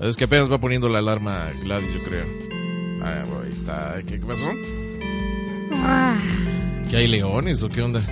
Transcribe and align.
Es 0.00 0.16
que 0.16 0.24
apenas 0.24 0.50
va 0.50 0.58
poniendo 0.58 0.88
la 0.88 0.98
alarma 0.98 1.50
Gladys, 1.62 1.92
yo 1.92 2.02
creo. 2.02 2.26
Ah, 3.02 3.22
ahí 3.44 3.50
está. 3.50 3.96
¿Qué, 4.06 4.18
qué 4.18 4.26
pasó? 4.26 4.46
Ah, 5.72 6.16
¿Que 6.88 6.96
hay 6.96 7.06
leones 7.06 7.62
o 7.62 7.68
qué 7.68 7.82
onda? 7.82 8.02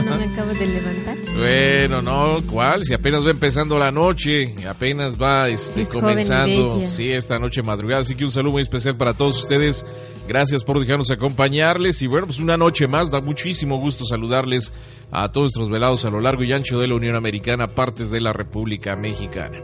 no 0.00 0.16
me 0.16 0.24
acabo 0.24 0.52
de 0.54 0.66
levantar. 0.66 1.16
Bueno, 1.36 2.02
no, 2.02 2.42
¿cuál? 2.46 2.84
Si 2.84 2.94
apenas 2.94 3.24
va 3.24 3.30
empezando 3.30 3.78
la 3.78 3.90
noche, 3.90 4.54
apenas 4.68 5.20
va 5.20 5.48
este, 5.48 5.82
Es 5.82 5.88
comenzando, 5.88 6.82
sí, 6.88 7.10
esta 7.10 7.38
noche 7.38 7.62
madrugada. 7.62 8.02
Así 8.02 8.14
que 8.14 8.24
un 8.24 8.30
saludo 8.30 8.52
muy 8.52 8.62
especial 8.62 8.96
para 8.96 9.14
todos 9.14 9.40
ustedes. 9.40 9.84
Gracias 10.28 10.62
por 10.62 10.78
dejarnos 10.78 11.10
acompañarles. 11.10 12.00
Y 12.02 12.06
bueno, 12.06 12.26
pues 12.26 12.38
una 12.38 12.56
noche 12.56 12.86
más, 12.86 13.10
da 13.10 13.20
muchísimo 13.20 13.78
gusto 13.78 14.04
saludarles 14.04 14.72
a 15.10 15.32
todos 15.32 15.44
nuestros 15.46 15.70
velados 15.70 16.04
a 16.04 16.10
lo 16.10 16.20
largo 16.20 16.44
y 16.44 16.52
ancho 16.52 16.78
de 16.78 16.88
la 16.88 16.94
Unión 16.94 17.16
Americana, 17.16 17.68
partes 17.68 18.10
de 18.10 18.20
la 18.20 18.32
República 18.32 18.94
Mexicana. 18.94 19.62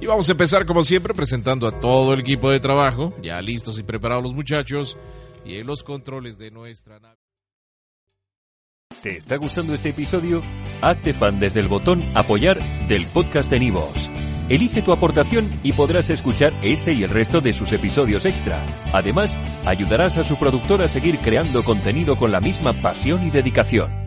Y 0.00 0.06
vamos 0.06 0.28
a 0.28 0.32
empezar, 0.32 0.66
como 0.66 0.84
siempre, 0.84 1.14
presentando 1.14 1.66
a 1.66 1.72
todo 1.72 2.12
el 2.12 2.20
equipo 2.20 2.50
de 2.50 2.60
trabajo, 2.60 3.14
ya 3.22 3.40
listos 3.40 3.78
y 3.78 3.82
preparados 3.82 4.24
los 4.24 4.34
muchachos, 4.34 4.98
y 5.44 5.56
en 5.56 5.66
los 5.66 5.82
controles 5.82 6.36
de 6.38 6.50
nuestra 6.50 7.00
nave. 7.00 7.16
¿Te 9.02 9.16
está 9.16 9.36
gustando 9.36 9.72
este 9.72 9.90
episodio? 9.90 10.42
Hazte 10.82 11.14
fan 11.14 11.40
desde 11.40 11.60
el 11.60 11.68
botón 11.68 12.02
Apoyar 12.14 12.58
del 12.88 13.06
podcast 13.06 13.50
de 13.50 13.60
Nivos. 13.60 14.10
Elige 14.48 14.82
tu 14.82 14.92
aportación 14.92 15.60
y 15.62 15.72
podrás 15.72 16.10
escuchar 16.10 16.52
este 16.62 16.92
y 16.92 17.02
el 17.02 17.10
resto 17.10 17.40
de 17.40 17.52
sus 17.52 17.72
episodios 17.72 18.26
extra. 18.26 18.64
Además, 18.92 19.36
ayudarás 19.64 20.18
a 20.18 20.24
su 20.24 20.36
productor 20.36 20.82
a 20.82 20.88
seguir 20.88 21.18
creando 21.18 21.64
contenido 21.64 22.16
con 22.16 22.32
la 22.32 22.40
misma 22.40 22.72
pasión 22.74 23.26
y 23.26 23.30
dedicación. 23.30 24.05